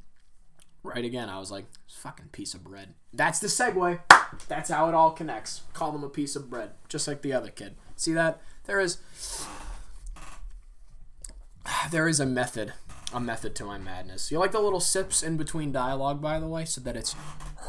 right 0.81 1.03
again 1.03 1.27
I 1.27 1.39
was 1.39 1.51
like 1.51 1.65
fucking 1.87 2.29
piece 2.31 2.53
of 2.53 2.63
bread. 2.63 2.93
That's 3.13 3.39
the 3.39 3.47
segue. 3.47 3.99
That's 4.47 4.69
how 4.69 4.87
it 4.87 4.95
all 4.95 5.11
connects. 5.11 5.61
Call 5.73 5.93
him 5.93 6.03
a 6.03 6.09
piece 6.09 6.35
of 6.35 6.49
bread 6.49 6.71
just 6.87 7.07
like 7.07 7.21
the 7.21 7.33
other 7.33 7.49
kid. 7.49 7.75
See 7.95 8.13
that? 8.13 8.41
There 8.65 8.79
is 8.79 8.99
there 11.91 12.07
is 12.07 12.19
a 12.19 12.25
method, 12.25 12.73
a 13.13 13.19
method 13.19 13.55
to 13.55 13.65
my 13.65 13.77
madness. 13.77 14.31
You 14.31 14.39
like 14.39 14.51
the 14.51 14.59
little 14.59 14.79
sips 14.79 15.23
in 15.23 15.37
between 15.37 15.71
dialogue, 15.71 16.21
by 16.21 16.39
the 16.39 16.47
way, 16.47 16.65
so 16.65 16.81
that 16.81 16.95
it's 16.95 17.15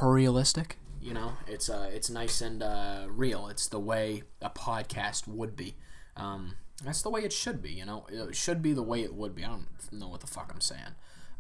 realistic. 0.03 0.77
You 1.01 1.15
know, 1.15 1.33
it's 1.47 1.71
uh, 1.71 1.91
it's 1.93 2.11
nice 2.11 2.41
and 2.41 2.63
uh, 2.63 3.07
real. 3.09 3.49
It's 3.49 3.67
the 3.67 3.81
way 3.81 4.25
a 4.43 4.51
podcast 4.51 5.27
would 5.27 5.57
be. 5.57 5.77
Um, 6.17 6.57
that's 6.85 7.03
the 7.03 7.11
way 7.11 7.23
it 7.23 7.33
should 7.33 7.63
be. 7.63 7.73
You 7.73 7.87
know, 7.87 8.07
it 8.11 8.37
should 8.37 8.63
be 8.63 8.73
the 8.73 8.83
way 8.83 9.03
it 9.03 9.15
would 9.15 9.35
be. 9.35 9.45
I 9.45 9.49
don't 9.49 9.67
know 9.93 10.09
what 10.09 10.21
the 10.21 10.27
fuck 10.27 10.51
I'm 10.53 10.61
saying. 10.61 10.95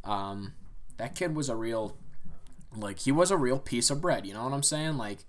Um, 0.05 0.55
that 0.97 1.14
kid 1.14 1.35
was 1.35 1.49
a 1.49 1.56
real, 1.56 1.97
like, 2.76 3.00
he 3.00 3.12
was 3.12 3.31
a 3.31 3.37
real 3.37 3.58
piece 3.58 3.91
of 3.91 4.00
bread. 4.00 4.26
You 4.26 4.35
know 4.35 4.44
what 4.44 4.52
I'm 4.52 4.62
saying? 4.62 4.97
Like, 4.97 5.25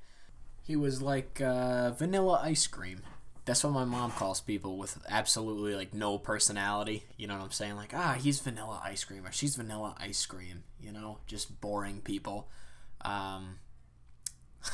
he 0.64 0.76
was 0.76 1.02
like 1.02 1.42
uh, 1.42 1.92
vanilla 1.92 2.42
ice 2.44 2.68
cream. 2.68 3.02
That's 3.52 3.66
what 3.66 3.74
my 3.74 3.84
mom 3.84 4.12
calls 4.12 4.40
people 4.40 4.78
with 4.78 4.98
absolutely 5.10 5.76
like 5.76 5.94
no 5.94 6.18
personality. 6.18 7.04
You 7.18 7.28
know 7.28 7.36
what 7.36 7.44
I'm 7.44 7.52
saying? 7.52 7.76
Like, 7.76 7.94
ah, 7.94 8.16
he's 8.18 8.40
vanilla 8.40 8.80
ice 8.82 9.04
cream 9.04 9.26
or 9.26 9.32
she's 9.34 9.58
vanilla 9.58 9.94
ice 10.00 10.26
cream. 10.26 10.64
You 10.80 10.94
know, 10.94 11.18
just 11.28 11.60
boring 11.60 12.00
people. 12.00 12.48
Um, 13.02 13.58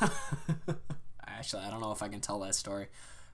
actually, 1.26 1.64
I 1.64 1.70
don't 1.72 1.80
know 1.80 1.90
if 1.90 2.04
I 2.04 2.08
can 2.08 2.20
tell 2.20 2.38
that 2.38 2.54
story. 2.54 2.86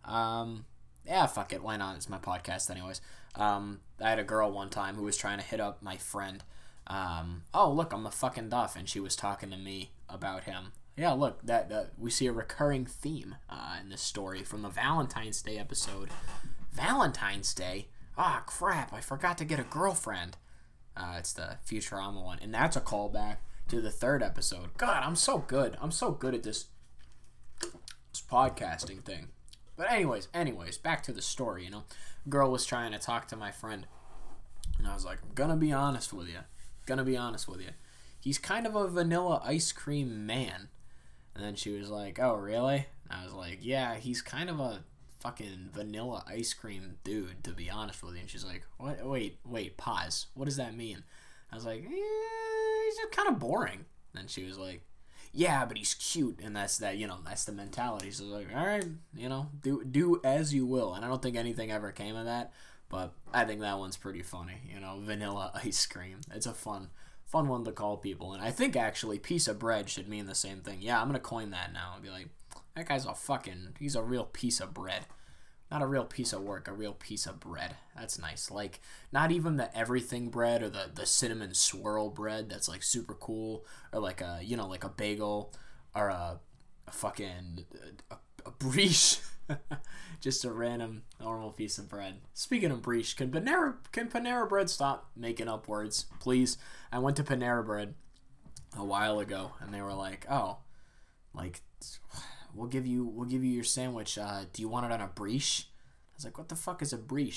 Um, 0.07 0.65
yeah, 1.05 1.27
fuck 1.27 1.53
it. 1.53 1.63
Why 1.63 1.77
not? 1.77 1.97
It's 1.97 2.09
my 2.09 2.17
podcast, 2.17 2.71
anyways. 2.71 3.03
Um, 3.35 3.81
I 4.01 4.09
had 4.09 4.19
a 4.19 4.25
girl 4.25 4.51
one 4.51 4.71
time 4.71 4.95
who 4.95 5.03
was 5.03 5.19
trying 5.19 5.41
to 5.41 5.45
hit 5.45 5.61
up 5.61 5.83
my 5.83 5.99
friend. 5.99 6.43
Um, 6.87 7.43
oh, 7.53 7.71
look, 7.71 7.93
I'm 7.93 8.07
a 8.07 8.11
fucking 8.11 8.49
duff. 8.49 8.77
And 8.77 8.89
she 8.89 8.99
was 8.99 9.15
talking 9.15 9.51
to 9.51 9.59
me 9.59 9.91
about 10.09 10.45
him 10.45 10.73
yeah, 10.97 11.13
look, 11.13 11.45
that, 11.45 11.69
that 11.71 11.93
we 11.99 12.11
see 12.11 12.27
a 12.27 12.33
recurring 12.33 12.87
theme 12.87 13.37
uh, 13.51 13.77
in 13.81 13.89
this 13.89 14.01
story 14.01 14.45
from 14.45 14.63
the 14.63 14.69
Valentine's 14.69 15.43
Day 15.43 15.59
episode. 15.59 16.11
Valentine's 16.73 17.53
Day? 17.53 17.89
Ah, 18.17 18.41
oh, 18.41 18.45
crap! 18.47 18.93
I 18.93 19.01
forgot 19.01 19.37
to 19.39 19.45
get 19.45 19.59
a 19.59 19.65
girlfriend. 19.65 20.37
Uh, 20.97 21.17
it's 21.19 21.33
the 21.33 21.59
Futurama 21.67 22.23
one, 22.23 22.39
and 22.41 22.55
that's 22.55 22.77
a 22.77 22.81
callback 22.81 23.39
to 23.69 23.81
the 23.81 23.91
third 23.91 24.23
episode. 24.23 24.77
God, 24.77 25.03
I'm 25.03 25.17
so 25.17 25.39
good. 25.39 25.77
I'm 25.81 25.91
so 25.91 26.13
good 26.13 26.35
at 26.35 26.45
this, 26.45 26.67
this 27.61 28.23
podcasting 28.31 29.05
thing. 29.05 29.29
But 29.77 29.91
anyways, 29.91 30.29
anyways, 30.33 30.79
back 30.79 31.03
to 31.05 31.13
the 31.13 31.23
story. 31.23 31.65
You 31.65 31.71
know, 31.71 31.85
girl 32.29 32.53
was 32.53 32.65
trying 32.65 32.93
to 32.93 32.99
talk 32.99 33.27
to 33.29 33.37
my 33.37 33.51
friend, 33.51 33.89
and 34.79 34.87
I 34.87 34.95
was 34.95 35.05
like, 35.05 35.19
I'm 35.23 35.35
gonna 35.35 35.57
be 35.57 35.73
honest 35.73 36.13
with 36.13 36.29
you. 36.29 36.41
Gonna 36.87 37.05
be 37.05 37.17
honest 37.17 37.49
with 37.49 37.61
you. 37.61 37.71
He's 38.21 38.39
kind 38.39 38.67
of 38.67 38.77
a 38.77 38.87
vanilla 38.87 39.43
ice 39.45 39.73
cream 39.73 40.25
man. 40.25 40.69
And 41.35 41.45
then 41.45 41.55
she 41.55 41.71
was 41.71 41.91
like, 41.91 42.19
"Oh, 42.21 42.35
really?" 42.35 42.87
And 43.11 43.21
I 43.21 43.25
was 43.25 43.33
like, 43.33 43.59
"Yeah, 43.62 43.97
he's 43.97 44.23
kind 44.23 44.49
of 44.49 44.61
a 44.61 44.85
fucking 45.21 45.71
vanilla 45.73 46.25
ice 46.26 46.53
cream 46.53 46.97
dude, 47.03 47.43
to 47.45 47.50
be 47.53 47.71
honest 47.71 48.03
with 48.03 48.14
you." 48.14 48.21
And 48.21 48.31
she's 48.31 48.45
like, 48.45 48.64
"What? 48.79 49.05
Wait, 49.05 49.38
wait, 49.45 49.76
pause. 49.76 50.26
What 50.35 50.45
does 50.47 50.57
that 50.57 50.76
mean?" 50.76 51.05
I 51.50 51.57
was 51.57 51.64
like, 51.64 51.85
eh, 51.85 51.88
"He's 51.88 52.97
just 52.97 53.12
kind 53.12 53.29
of 53.29 53.38
boring." 53.38 53.85
And 54.12 54.23
then 54.23 54.29
she 54.29 54.45
was 54.45 54.59
like, 54.59 54.83
"Yeah, 55.33 55.64
but 55.64 55.76
he's 55.76 55.95
cute, 55.95 56.41
and 56.43 56.55
that's 56.55 56.79
that. 56.79 56.97
You 56.99 57.07
know, 57.09 57.19
that's 57.25 57.45
the 57.45 57.53
mentality." 57.53 58.11
So 58.11 58.25
I 58.25 58.26
was 58.26 58.47
like, 58.47 58.57
"All 58.57 58.67
right, 58.67 58.87
you 59.17 59.29
know, 59.29 59.49
do 59.62 59.85
do 59.85 60.21
as 60.25 60.55
you 60.55 60.67
will." 60.67 60.95
And 60.95 61.05
I 61.05 61.09
don't 61.09 61.23
think 61.23 61.37
anything 61.37 61.71
ever 61.73 61.91
came 61.91 62.14
of 62.17 62.26
that, 62.26 62.53
but 62.88 63.12
I 63.33 63.45
think 63.45 63.61
that 63.61 63.79
one's 63.79 63.97
pretty 63.97 64.23
funny. 64.23 64.61
You 64.73 64.81
know, 64.81 65.00
vanilla 65.00 65.50
ice 65.64 65.87
cream. 65.87 66.21
It's 66.33 66.47
a 66.47 66.55
fun 66.55 66.91
fun 67.26 67.49
one 67.49 67.64
to 67.64 67.73
call 67.73 67.97
people. 67.97 68.33
And 68.33 68.43
I 68.43 68.50
think 68.50 68.76
actually 68.76 69.19
piece 69.19 69.49
of 69.49 69.59
bread 69.59 69.88
should 69.88 70.09
mean 70.09 70.26
the 70.26 70.35
same 70.35 70.61
thing. 70.61 70.78
Yeah, 70.81 71.00
I'm 71.00 71.09
gonna 71.09 71.21
coin 71.21 71.50
that 71.50 71.73
now 71.73 71.93
and 71.95 72.02
be 72.02 72.11
like, 72.11 72.28
that 72.76 72.88
guy's 72.88 73.07
a 73.07 73.14
fucking 73.14 73.76
he's 73.78 73.97
a 73.97 74.02
real 74.02 74.25
piece 74.25 74.61
of 74.61 74.75
bread. 74.75 75.07
Not 75.71 75.83
a 75.83 75.87
real 75.87 76.04
piece 76.04 76.33
of 76.33 76.43
work, 76.43 76.69
a 76.69 76.73
real 76.73 76.93
piece 76.93 77.26
of 77.26 77.40
bread. 77.40 77.76
That's 77.97 78.19
nice. 78.19 78.50
Like 78.50 78.81
not 79.12 79.33
even 79.33 79.57
the 79.57 79.76
everything 79.76 80.28
bread 80.28 80.62
or 80.62 80.69
the, 80.69 80.90
the 80.93 81.07
cinnamon 81.07 81.54
swirl 81.54 82.11
bread 82.11 82.49
that's 82.49 82.69
like 82.69 82.83
super 82.83 83.14
cool 83.14 83.64
or 83.93 84.00
like 84.00 84.21
a 84.21 84.40
you 84.43 84.57
know 84.57 84.69
like 84.69 84.85
a 84.85 84.88
bagel 84.88 85.52
or 85.95 86.09
a, 86.09 86.40
a 86.87 86.90
fucking 86.90 87.64
a, 88.11 88.16
a 88.47 88.50
brie. 88.50 88.95
Just 90.21 90.45
a 90.45 90.53
random 90.53 91.03
normal 91.21 91.53
piece 91.53 91.79
of 91.79 91.89
bread. 91.89 92.17
Speaking 92.33 92.71
of 92.71 92.83
brie, 92.83 93.05
can 93.05 93.31
Panera 93.31 93.75
can 93.93 94.09
Panera 94.09 94.49
Bread 94.49 94.71
stop 94.71 95.11
making 95.17 95.49
up 95.49 95.69
words, 95.69 96.07
please? 96.21 96.57
I 96.93 96.99
went 96.99 97.17
to 97.17 97.25
Panera 97.25 97.65
Bread 97.65 97.95
a 98.77 98.85
while 98.85 99.19
ago, 99.19 99.53
and 99.61 99.73
they 99.73 99.83
were 99.83 99.93
like, 99.93 100.27
"Oh, 100.31 100.59
like 101.35 101.63
we'll 102.55 102.69
give 102.69 102.87
you 102.87 103.05
we'll 103.05 103.29
give 103.29 103.45
you 103.45 103.53
your 103.53 103.65
sandwich. 103.65 104.19
Uh, 104.19 104.45
do 104.53 104.63
you 104.63 104.69
want 104.69 104.87
it 104.87 104.93
on 104.93 105.01
a 105.01 105.09
brie?" 105.09 105.37
I 105.37 106.17
was 106.17 106.25
like, 106.25 106.39
"What 106.39 106.49
the 106.49 106.57
fuck 106.57 106.83
is 106.83 106.93
a 106.93 106.99
brie?" 106.99 107.35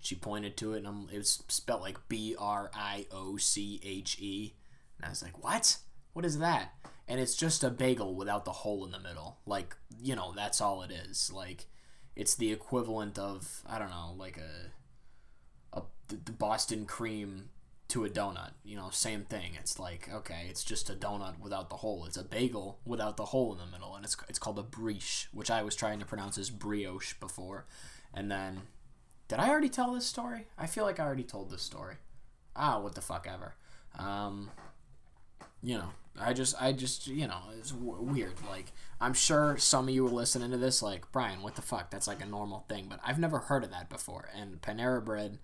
She 0.00 0.14
pointed 0.14 0.56
to 0.58 0.74
it, 0.74 0.78
and 0.78 0.86
I'm, 0.86 1.08
it 1.10 1.18
was 1.18 1.42
spelled 1.48 1.80
like 1.80 2.08
B 2.08 2.34
R 2.38 2.70
I 2.74 3.06
O 3.10 3.36
C 3.36 3.80
H 3.82 4.18
E, 4.20 4.54
and 4.98 5.06
I 5.06 5.08
was 5.08 5.22
like, 5.22 5.42
"What? 5.42 5.78
What 6.12 6.24
is 6.24 6.38
that?" 6.38 6.72
and 7.06 7.20
it's 7.20 7.36
just 7.36 7.62
a 7.62 7.70
bagel 7.70 8.14
without 8.14 8.44
the 8.44 8.52
hole 8.52 8.84
in 8.84 8.90
the 8.90 9.00
middle. 9.00 9.38
Like, 9.46 9.76
you 10.04 10.14
know, 10.14 10.34
that's 10.36 10.60
all 10.60 10.82
it 10.82 10.90
is. 10.90 11.32
Like, 11.32 11.66
it's 12.14 12.34
the 12.34 12.52
equivalent 12.52 13.18
of 13.18 13.62
I 13.66 13.78
don't 13.78 13.90
know, 13.90 14.14
like 14.16 14.36
a 14.36 15.76
a 15.76 15.82
the 16.08 16.32
Boston 16.32 16.84
cream 16.84 17.48
to 17.88 18.04
a 18.04 18.10
donut. 18.10 18.52
You 18.64 18.76
know, 18.76 18.90
same 18.90 19.24
thing. 19.24 19.52
It's 19.58 19.78
like 19.78 20.10
okay, 20.12 20.46
it's 20.50 20.62
just 20.62 20.90
a 20.90 20.94
donut 20.94 21.40
without 21.40 21.70
the 21.70 21.76
hole. 21.76 22.04
It's 22.04 22.18
a 22.18 22.22
bagel 22.22 22.78
without 22.84 23.16
the 23.16 23.26
hole 23.26 23.52
in 23.52 23.58
the 23.58 23.66
middle, 23.66 23.96
and 23.96 24.04
it's 24.04 24.16
it's 24.28 24.38
called 24.38 24.58
a 24.58 24.62
brioche, 24.62 25.26
which 25.32 25.50
I 25.50 25.62
was 25.62 25.74
trying 25.74 25.98
to 26.00 26.06
pronounce 26.06 26.36
as 26.36 26.50
brioche 26.50 27.14
before. 27.14 27.64
And 28.12 28.30
then, 28.30 28.62
did 29.26 29.38
I 29.38 29.48
already 29.48 29.70
tell 29.70 29.94
this 29.94 30.06
story? 30.06 30.46
I 30.58 30.66
feel 30.66 30.84
like 30.84 31.00
I 31.00 31.04
already 31.04 31.24
told 31.24 31.50
this 31.50 31.62
story. 31.62 31.96
Ah, 32.54 32.78
what 32.78 32.94
the 32.94 33.00
fuck 33.00 33.26
ever. 33.26 33.54
Um, 33.98 34.50
you 35.62 35.78
know, 35.78 35.90
I 36.20 36.32
just, 36.32 36.54
I 36.60 36.72
just, 36.72 37.06
you 37.06 37.26
know, 37.26 37.40
it's 37.58 37.72
w- 37.72 38.00
weird. 38.00 38.34
Like, 38.48 38.72
I'm 39.00 39.14
sure 39.14 39.56
some 39.58 39.88
of 39.88 39.94
you 39.94 40.06
are 40.06 40.10
listening 40.10 40.50
to 40.52 40.56
this, 40.56 40.82
like, 40.82 41.10
Brian, 41.12 41.42
what 41.42 41.56
the 41.56 41.62
fuck? 41.62 41.90
That's 41.90 42.06
like 42.06 42.22
a 42.22 42.26
normal 42.26 42.64
thing, 42.68 42.86
but 42.88 43.00
I've 43.04 43.18
never 43.18 43.38
heard 43.40 43.64
of 43.64 43.70
that 43.70 43.88
before. 43.88 44.28
And 44.34 44.62
Panera 44.62 45.04
Bread, 45.04 45.38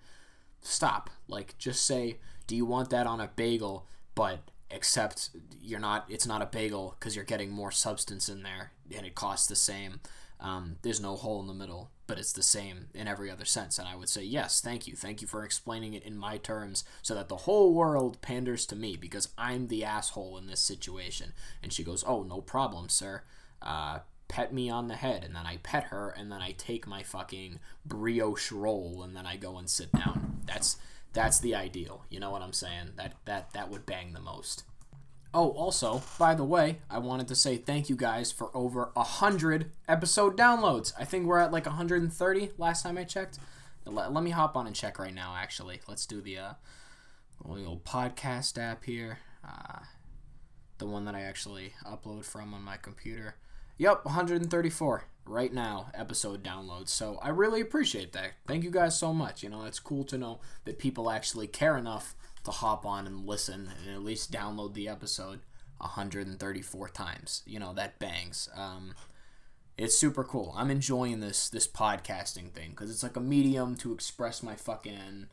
stop. 0.61 1.09
Like, 1.27 1.57
just 1.57 1.85
say, 1.85 2.19
do 2.47 2.55
you 2.55 2.65
want 2.65 2.89
that 2.91 3.07
on 3.07 3.19
a 3.19 3.29
bagel? 3.35 3.85
But 4.15 4.39
except 4.69 5.31
you're 5.61 5.79
not, 5.79 6.05
it's 6.09 6.27
not 6.27 6.41
a 6.41 6.45
bagel 6.45 6.95
because 6.99 7.15
you're 7.15 7.25
getting 7.25 7.51
more 7.51 7.71
substance 7.71 8.29
in 8.29 8.43
there 8.43 8.71
and 8.95 9.05
it 9.05 9.15
costs 9.15 9.47
the 9.47 9.55
same. 9.55 9.99
Um, 10.41 10.77
there's 10.81 10.99
no 10.99 11.15
hole 11.15 11.39
in 11.39 11.47
the 11.47 11.53
middle, 11.53 11.91
but 12.07 12.17
it's 12.17 12.33
the 12.33 12.43
same 12.43 12.87
in 12.93 13.07
every 13.07 13.29
other 13.29 13.45
sense. 13.45 13.77
And 13.77 13.87
I 13.87 13.95
would 13.95 14.09
say, 14.09 14.23
yes, 14.23 14.59
thank 14.59 14.87
you. 14.87 14.95
Thank 14.95 15.21
you 15.21 15.27
for 15.27 15.43
explaining 15.43 15.93
it 15.93 16.03
in 16.03 16.17
my 16.17 16.37
terms 16.37 16.83
so 17.01 17.13
that 17.15 17.29
the 17.29 17.37
whole 17.37 17.73
world 17.73 18.21
panders 18.21 18.65
to 18.67 18.75
me 18.75 18.97
because 18.97 19.29
I'm 19.37 19.67
the 19.67 19.83
asshole 19.85 20.37
in 20.37 20.47
this 20.47 20.59
situation. 20.59 21.33
And 21.61 21.71
she 21.71 21.83
goes, 21.83 22.03
oh, 22.05 22.23
no 22.23 22.41
problem, 22.41 22.89
sir. 22.89 23.23
Uh, 23.61 23.99
pet 24.27 24.51
me 24.51 24.69
on 24.69 24.87
the 24.87 24.95
head. 24.95 25.23
And 25.23 25.35
then 25.35 25.45
I 25.45 25.57
pet 25.57 25.85
her, 25.85 26.09
and 26.09 26.31
then 26.31 26.41
I 26.41 26.51
take 26.53 26.87
my 26.87 27.03
fucking 27.03 27.59
brioche 27.85 28.51
roll, 28.51 29.03
and 29.03 29.15
then 29.15 29.27
I 29.27 29.35
go 29.37 29.57
and 29.57 29.69
sit 29.69 29.91
down. 29.91 30.41
That's. 30.45 30.77
That's 31.13 31.41
the 31.41 31.55
ideal. 31.55 32.05
You 32.09 32.21
know 32.21 32.31
what 32.31 32.41
I'm 32.41 32.53
saying? 32.53 32.91
That 32.95 33.15
that 33.25 33.51
that 33.51 33.69
would 33.69 33.85
bang 33.85 34.13
the 34.13 34.21
most. 34.21 34.63
Oh, 35.33 35.51
also, 35.51 36.01
by 36.19 36.35
the 36.35 36.43
way, 36.43 36.79
I 36.89 36.97
wanted 36.97 37.29
to 37.29 37.35
say 37.35 37.55
thank 37.55 37.89
you 37.89 37.95
guys 37.95 38.33
for 38.33 38.51
over 38.53 38.91
a 38.97 39.03
hundred 39.03 39.71
episode 39.87 40.37
downloads. 40.37 40.91
I 40.99 41.05
think 41.05 41.25
we're 41.25 41.39
at 41.39 41.53
like 41.53 41.65
130 41.65 42.51
last 42.57 42.83
time 42.83 42.97
I 42.97 43.05
checked. 43.05 43.39
Let, 43.85 44.13
let 44.13 44.23
me 44.23 44.31
hop 44.31 44.57
on 44.57 44.67
and 44.67 44.75
check 44.75 44.99
right 44.99 45.13
now. 45.13 45.35
Actually, 45.37 45.79
let's 45.87 46.05
do 46.05 46.19
the 46.19 46.37
uh, 46.37 46.53
podcast 47.45 48.57
app 48.61 48.83
here. 48.83 49.19
Uh, 49.47 49.79
the 50.79 50.85
one 50.85 51.05
that 51.05 51.15
I 51.15 51.21
actually 51.21 51.73
upload 51.85 52.25
from 52.25 52.53
on 52.53 52.63
my 52.63 52.75
computer. 52.75 53.35
Yep, 53.77 54.03
134 54.05 55.05
right 55.25 55.53
now 55.53 55.91
episode 55.93 56.43
downloads. 56.43 56.89
So 56.89 57.19
I 57.21 57.29
really 57.29 57.61
appreciate 57.61 58.11
that. 58.13 58.33
Thank 58.47 58.63
you 58.63 58.71
guys 58.71 58.97
so 58.97 59.13
much. 59.13 59.43
You 59.43 59.49
know, 59.49 59.63
it's 59.63 59.79
cool 59.79 60.03
to 60.05 60.17
know 60.17 60.39
that 60.65 60.77
people 60.77 61.09
actually 61.09 61.47
care 61.47 61.77
enough 61.77 62.15
to 62.43 62.51
hop 62.51 62.85
on 62.85 63.07
and 63.07 63.25
listen 63.25 63.69
and 63.81 63.93
at 63.93 64.03
least 64.03 64.31
download 64.31 64.73
the 64.73 64.87
episode 64.87 65.41
134 65.77 66.89
times. 66.89 67.43
You 67.45 67.59
know, 67.59 67.73
that 67.73 67.99
bangs. 67.99 68.49
Um, 68.55 68.93
it's 69.77 69.97
super 69.97 70.23
cool. 70.23 70.53
I'm 70.55 70.69
enjoying 70.69 71.19
this 71.19 71.49
this 71.49 71.67
podcasting 71.67 72.51
thing 72.51 72.71
because 72.71 72.91
it's 72.91 73.03
like 73.03 73.15
a 73.15 73.21
medium 73.21 73.75
to 73.77 73.93
express 73.93 74.43
my 74.43 74.55
fucking 74.55 75.27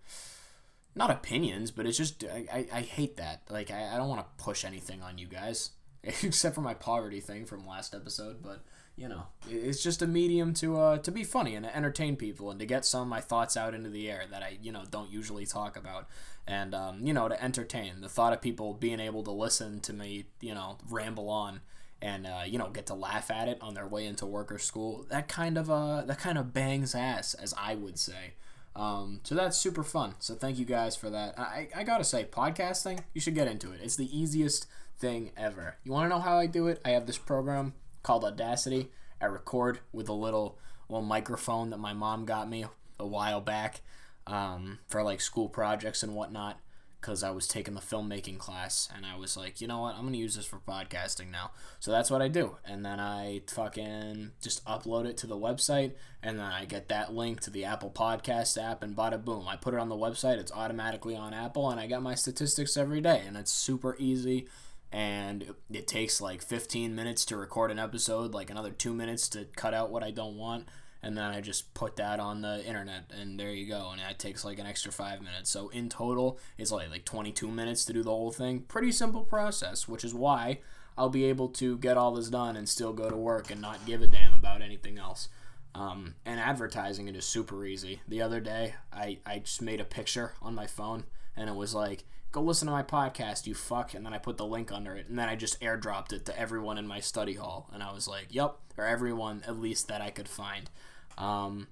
not 0.95 1.11
opinions, 1.11 1.71
but 1.71 1.87
it's 1.87 1.99
just 1.99 2.25
I, 2.25 2.47
I, 2.53 2.79
I 2.79 2.81
hate 2.83 3.17
that. 3.17 3.43
Like 3.51 3.71
I, 3.71 3.95
I 3.95 3.97
don't 3.97 4.09
want 4.09 4.21
to 4.21 4.45
push 4.45 4.65
anything 4.65 5.03
on 5.03 5.19
you 5.19 5.27
guys 5.27 5.71
except 6.05 6.55
for 6.55 6.61
my 6.61 6.75
poverty 6.75 7.21
thing 7.21 7.45
from 7.45 7.67
last 7.67 7.95
episode, 7.95 8.43
but 8.43 8.65
you 8.99 9.09
know, 9.09 9.27
it's 9.49 9.83
just 9.83 10.03
a 10.03 10.07
medium 10.07 10.53
to 10.55 10.77
uh, 10.79 10.99
to 10.99 11.13
be 11.13 11.23
funny 11.23 11.55
and 11.55 11.65
to 11.65 11.77
entertain 11.77 12.17
people 12.17 12.51
and 12.51 12.59
to 12.59 12.67
get 12.67 12.85
some 12.85 13.03
of 13.03 13.09
my 13.09 13.21
thoughts 13.21 13.57
out 13.57 13.73
into 13.73 13.89
the 13.89 14.11
air 14.11 14.25
that 14.31 14.43
I 14.43 14.59
you 14.61 14.73
know 14.73 14.83
don't 14.91 15.11
usually 15.11 15.47
talk 15.47 15.77
about, 15.77 16.09
and 16.47 16.75
um, 16.75 17.07
you 17.07 17.13
know 17.13 17.29
to 17.29 17.43
entertain. 17.43 18.01
The 18.01 18.09
thought 18.09 18.33
of 18.33 18.43
people 18.43 18.75
being 18.75 18.99
able 18.99 19.23
to 19.23 19.31
listen 19.31 19.81
to 19.81 19.93
me, 19.93 20.27
you 20.41 20.53
know, 20.53 20.79
ramble 20.91 21.31
on 21.31 21.61
and 22.03 22.27
uh, 22.27 22.43
you 22.45 22.59
know 22.59 22.71
get 22.71 22.87
to 22.87 22.95
laugh 22.95 23.31
at 23.31 23.47
it 23.47 23.59
on 23.61 23.75
their 23.75 23.87
way 23.87 24.05
into 24.05 24.27
work 24.27 24.51
or 24.51 24.59
school, 24.59 25.07
that 25.11 25.29
kind 25.29 25.57
of 25.57 25.71
uh, 25.71 26.03
that 26.03 26.19
kind 26.19 26.37
of 26.37 26.53
bangs 26.53 26.95
ass, 26.95 27.35
as 27.35 27.55
I 27.57 27.77
would 27.77 27.99
say. 27.99 28.35
Um, 28.75 29.21
so 29.23 29.35
that's 29.35 29.57
super 29.57 29.83
fun. 29.83 30.15
So 30.19 30.35
thank 30.35 30.59
you 30.59 30.65
guys 30.65 30.95
for 30.97 31.11
that. 31.11 31.39
I, 31.39 31.69
I 31.75 31.85
gotta 31.85 32.05
say, 32.05 32.25
podcasting, 32.25 33.01
you 33.15 33.21
should 33.21 33.35
get 33.35 33.49
into 33.49 33.73
it. 33.73 33.81
It's 33.83 33.97
the 33.97 34.17
easiest 34.17 34.67
thing 34.99 35.31
ever. 35.37 35.77
You 35.85 35.93
want 35.93 36.07
to 36.07 36.17
know 36.17 36.21
how 36.21 36.39
I 36.39 36.47
do 36.47 36.67
it? 36.69 36.81
I 36.85 36.91
have 36.91 37.07
this 37.07 37.19
program 37.19 37.75
called 38.03 38.25
Audacity. 38.25 38.91
I 39.21 39.27
record 39.27 39.81
with 39.93 40.09
a 40.09 40.13
little 40.13 40.59
little 40.89 41.05
microphone 41.05 41.71
that 41.71 41.79
my 41.79 41.93
mom 41.93 42.25
got 42.25 42.49
me 42.49 42.65
a 42.99 43.07
while 43.07 43.41
back 43.41 43.83
um, 44.27 44.79
for 44.87 45.03
like 45.03 45.21
school 45.21 45.49
projects 45.49 46.03
and 46.03 46.15
whatnot 46.15 46.59
because 47.01 47.23
I 47.23 47.31
was 47.31 47.47
taking 47.47 47.75
the 47.75 47.81
filmmaking 47.81 48.39
class 48.39 48.89
and 48.95 49.07
I 49.07 49.17
was 49.17 49.37
like, 49.37 49.61
you 49.61 49.69
know 49.69 49.81
what, 49.81 49.95
I'm 49.95 50.05
gonna 50.05 50.17
use 50.17 50.35
this 50.35 50.47
for 50.47 50.59
podcasting 50.59 51.31
now. 51.31 51.53
So 51.79 51.91
that's 51.91 52.11
what 52.11 52.23
I 52.23 52.29
do, 52.29 52.57
and 52.65 52.85
then 52.85 52.99
I 52.99 53.43
fucking 53.47 54.33
just 54.43 54.65
upload 54.65 55.07
it 55.07 55.17
to 55.19 55.27
the 55.27 55.37
website, 55.37 55.93
and 56.23 56.39
then 56.39 56.47
I 56.47 56.65
get 56.65 56.89
that 56.89 57.15
link 57.15 57.41
to 57.43 57.51
the 57.51 57.65
Apple 57.65 57.91
Podcast 57.91 58.61
app, 58.63 58.83
and 58.83 58.97
bada 58.97 59.25
boom, 59.25 59.47
I 59.47 59.57
put 59.57 59.75
it 59.75 59.81
on 59.81 59.89
the 59.89 59.95
website. 59.95 60.39
It's 60.39 60.53
automatically 60.53 61.15
on 61.15 61.33
Apple, 61.33 61.71
and 61.71 61.79
I 61.79 61.87
get 61.87 62.03
my 62.03 62.15
statistics 62.15 62.77
every 62.77 63.01
day, 63.01 63.23
and 63.27 63.37
it's 63.37 63.53
super 63.53 63.97
easy 63.99 64.49
and 64.93 65.55
it 65.71 65.87
takes 65.87 66.21
like 66.21 66.43
15 66.43 66.95
minutes 66.95 67.25
to 67.27 67.37
record 67.37 67.71
an 67.71 67.79
episode, 67.79 68.33
like 68.33 68.51
another 68.51 68.71
two 68.71 68.95
minutes 68.95 69.29
to 69.31 69.47
cut 69.57 69.75
out 69.75 69.91
what 69.91 70.03
I 70.03 70.11
don't 70.11 70.37
want, 70.37 70.69
and 71.03 71.17
then 71.17 71.25
I 71.25 71.41
just 71.41 71.75
put 71.75 71.97
that 71.97 72.19
on 72.19 72.41
the 72.41 72.65
internet, 72.65 73.11
and 73.11 73.39
there 73.39 73.53
you 73.53 73.69
go. 73.69 73.91
And 73.91 74.01
that 74.01 74.19
takes 74.19 74.45
like 74.45 74.59
an 74.59 74.67
extra 74.67 74.91
five 74.91 75.21
minutes. 75.21 75.51
So 75.51 75.69
in 75.69 75.89
total, 75.89 76.39
it's 76.57 76.73
like 76.73 76.91
like 76.91 77.05
22 77.05 77.49
minutes 77.49 77.85
to 77.85 77.93
do 77.93 78.03
the 78.03 78.11
whole 78.11 78.33
thing. 78.33 78.61
Pretty 78.61 78.93
simple 78.93 79.23
process, 79.23 79.87
which 79.87 80.05
is 80.05 80.15
why 80.15 80.61
I'll 80.97 81.09
be 81.09 81.25
able 81.27 81.49
to 81.51 81.79
get 81.79 81.97
all 81.97 82.13
this 82.13 82.29
done 82.29 82.57
and 82.57 82.69
still 82.69 82.93
go 82.93 83.09
to 83.09 83.17
work 83.17 83.51
and 83.51 83.61
not 83.61 83.87
give 83.87 84.03
a 84.03 84.07
damn 84.07 84.35
about 84.35 84.63
anything 84.63 84.99
else. 84.99 85.29
Um, 85.75 86.17
and 86.27 86.41
advertising 86.41 87.07
it 87.07 87.15
is 87.15 87.25
super 87.25 87.65
easy. 87.65 88.01
The 88.09 88.21
other 88.21 88.41
day, 88.41 88.75
I, 88.93 89.19
I 89.25 89.39
just 89.39 89.63
made 89.63 89.81
a 89.81 89.85
picture 89.85 90.33
on 90.43 90.55
my 90.55 90.67
phone, 90.67 91.05
and 91.39 91.49
it 91.49 91.57
was 91.57 91.75
like 91.75 92.05
go 92.31 92.43
listen 92.43 92.67
to 92.67 92.73
my 92.73 92.83
podcast, 92.83 93.47
you 93.47 93.55
fuck. 93.55 93.95
And 93.95 94.05
then 94.05 94.13
I 94.13 94.19
put 94.19 94.37
the 94.37 94.47
link 94.47 94.71
under 94.73 94.95
it. 94.95 95.09
And 95.09 95.19
then 95.19 95.29
I 95.29 95.37
just 95.37 95.61
airdropped 95.61 96.13
it 96.13 96.27
to 96.27 96.39
everyone 96.39 96.79
in 96.79 96.87
my 96.87 97.01
study 97.01 97.35
hall. 97.35 97.71
And 97.73 97.83
I 97.83 97.93
was 97.93 98.07
like, 98.07 98.27
yep, 98.31 98.57
or 98.77 98.85
everyone 98.85 99.43
at 99.47 99.59
least 99.59 99.89
that 99.89 100.01
I 100.01 100.11
could 100.11 100.29
find. 100.29 100.71
Um, 101.17 101.69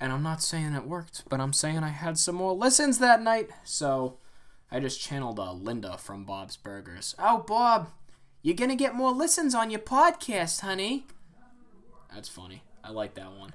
and 0.00 0.12
I'm 0.12 0.22
not 0.22 0.42
saying 0.42 0.74
it 0.74 0.86
worked, 0.86 1.24
but 1.28 1.40
I'm 1.40 1.52
saying 1.52 1.78
I 1.78 1.88
had 1.88 2.18
some 2.18 2.34
more 2.34 2.54
listens 2.54 2.98
that 2.98 3.22
night. 3.22 3.50
So 3.64 4.18
I 4.70 4.80
just 4.80 5.00
channeled 5.00 5.38
uh, 5.38 5.52
Linda 5.52 5.98
from 5.98 6.24
Bob's 6.24 6.56
Burgers. 6.56 7.14
Oh, 7.18 7.44
Bob, 7.46 7.90
you're 8.42 8.56
going 8.56 8.70
to 8.70 8.76
get 8.76 8.94
more 8.94 9.12
listens 9.12 9.54
on 9.54 9.70
your 9.70 9.80
podcast, 9.80 10.60
honey. 10.60 11.06
That's 12.12 12.28
funny. 12.28 12.62
I 12.82 12.90
like 12.90 13.14
that 13.14 13.32
one. 13.32 13.52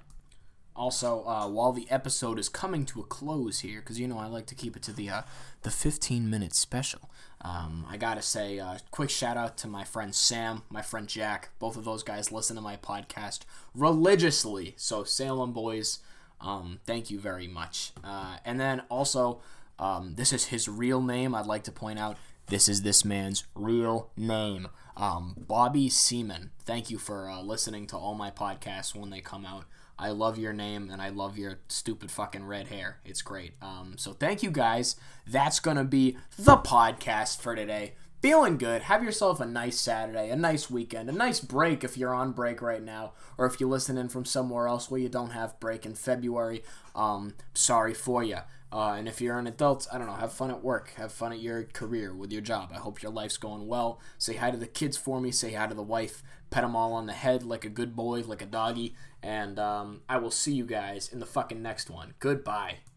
Also, 0.75 1.23
uh, 1.25 1.47
while 1.47 1.71
the 1.71 1.89
episode 1.89 2.37
is 2.37 2.49
coming 2.49 2.85
to 2.85 2.99
a 2.99 3.03
close 3.03 3.61
here, 3.61 3.79
because 3.79 3.99
you 3.99 4.07
know 4.07 4.17
I 4.19 4.27
like 4.27 4.45
to 4.47 4.55
keep 4.55 4.75
it 4.75 4.83
to 4.83 4.91
the 4.93 5.09
uh, 5.09 5.21
the 5.61 5.71
15 5.71 6.29
minute 6.29 6.53
special, 6.53 7.09
um, 7.41 7.85
I 7.89 7.97
gotta 7.97 8.21
say, 8.21 8.59
uh, 8.59 8.77
quick 8.91 9.09
shout 9.09 9.37
out 9.37 9.57
to 9.59 9.67
my 9.67 9.83
friend 9.83 10.13
Sam, 10.13 10.63
my 10.69 10.81
friend 10.81 11.07
Jack. 11.07 11.49
Both 11.59 11.77
of 11.77 11.85
those 11.85 12.03
guys 12.03 12.31
listen 12.31 12.55
to 12.57 12.61
my 12.61 12.75
podcast 12.75 13.41
religiously. 13.73 14.73
So 14.77 15.03
Salem 15.03 15.53
boys, 15.53 15.99
um, 16.41 16.79
thank 16.85 17.09
you 17.09 17.19
very 17.19 17.47
much. 17.47 17.91
Uh, 18.03 18.37
and 18.43 18.59
then 18.59 18.81
also, 18.89 19.41
um, 19.79 20.15
this 20.15 20.33
is 20.33 20.45
his 20.45 20.67
real 20.67 21.01
name. 21.01 21.33
I'd 21.35 21.45
like 21.45 21.63
to 21.65 21.71
point 21.71 21.99
out 21.99 22.17
This 22.47 22.69
is 22.69 22.81
this 22.83 23.03
man's 23.03 23.43
real 23.55 24.09
name. 24.15 24.67
Um, 24.97 25.35
Bobby 25.37 25.89
Seaman. 25.89 26.51
Thank 26.63 26.89
you 26.89 26.97
for 26.97 27.29
uh, 27.29 27.41
listening 27.41 27.87
to 27.87 27.97
all 27.97 28.13
my 28.15 28.29
podcasts 28.31 28.93
when 28.95 29.09
they 29.09 29.19
come 29.21 29.45
out. 29.45 29.65
I 29.97 30.09
love 30.09 30.37
your 30.37 30.53
name 30.53 30.89
and 30.91 31.01
I 31.01 31.09
love 31.09 31.37
your 31.37 31.59
stupid 31.69 32.11
fucking 32.11 32.45
red 32.45 32.67
hair. 32.67 32.99
It's 33.05 33.21
great. 33.21 33.53
Um, 33.61 33.95
so 33.97 34.13
thank 34.13 34.43
you 34.43 34.51
guys. 34.51 34.95
That's 35.25 35.59
going 35.59 35.77
to 35.77 35.83
be 35.83 36.17
the 36.37 36.57
podcast 36.57 37.39
for 37.39 37.55
today. 37.55 37.93
Feeling 38.21 38.57
good. 38.57 38.83
Have 38.83 39.03
yourself 39.03 39.39
a 39.39 39.45
nice 39.45 39.79
Saturday, 39.79 40.29
a 40.29 40.35
nice 40.35 40.69
weekend, 40.69 41.09
a 41.09 41.13
nice 41.13 41.39
break 41.39 41.83
if 41.83 41.97
you're 41.97 42.13
on 42.13 42.31
break 42.31 42.61
right 42.61 42.81
now, 42.81 43.13
or 43.37 43.45
if 43.45 43.59
you're 43.59 43.69
listening 43.69 44.09
from 44.09 44.25
somewhere 44.25 44.67
else 44.67 44.89
where 44.89 44.99
you 44.99 45.09
don't 45.09 45.29
have 45.31 45.59
break 45.59 45.85
in 45.85 45.93
February. 45.93 46.63
Um, 46.95 47.35
sorry 47.53 47.93
for 47.93 48.23
you. 48.23 48.39
Uh, 48.75 48.95
and 48.95 49.07
if 49.07 49.21
you're 49.21 49.39
an 49.39 49.47
adult, 49.47 49.87
I 49.89 49.97
don't 49.97 50.07
know, 50.07 50.15
have 50.15 50.33
fun 50.33 50.51
at 50.51 50.61
work, 50.61 50.91
have 50.97 51.13
fun 51.13 51.31
at 51.31 51.39
your 51.39 51.63
career 51.63 52.13
with 52.13 52.33
your 52.33 52.41
job. 52.41 52.71
I 52.73 52.79
hope 52.79 53.01
your 53.01 53.11
life's 53.13 53.37
going 53.37 53.67
well. 53.67 54.01
Say 54.17 54.33
hi 54.35 54.51
to 54.51 54.57
the 54.57 54.67
kids 54.67 54.97
for 54.97 55.21
me, 55.21 55.31
say 55.31 55.53
hi 55.53 55.65
to 55.65 55.73
the 55.73 55.81
wife, 55.81 56.21
pet 56.49 56.63
them 56.63 56.75
all 56.75 56.91
on 56.91 57.05
the 57.05 57.13
head 57.13 57.43
like 57.43 57.63
a 57.63 57.69
good 57.69 57.95
boy, 57.95 58.23
like 58.23 58.41
a 58.41 58.45
doggy. 58.45 58.93
And 59.23 59.59
um, 59.59 60.01
I 60.09 60.17
will 60.17 60.29
see 60.29 60.51
you 60.53 60.65
guys 60.65 61.07
in 61.07 61.21
the 61.21 61.25
fucking 61.25 61.61
next 61.61 61.89
one. 61.89 62.15
Goodbye. 62.19 62.79